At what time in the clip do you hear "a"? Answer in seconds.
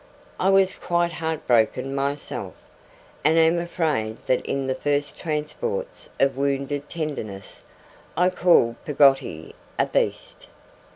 9.77-9.85